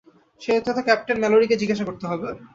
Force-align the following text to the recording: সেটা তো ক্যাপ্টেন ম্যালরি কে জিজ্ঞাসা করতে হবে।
সেটা 0.41 0.71
তো 0.77 0.81
ক্যাপ্টেন 0.87 1.17
ম্যালরি 1.19 1.45
কে 1.47 1.55
জিজ্ঞাসা 1.61 1.87
করতে 1.89 2.05
হবে। 2.11 2.27